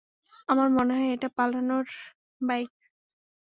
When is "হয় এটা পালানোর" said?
0.93-1.85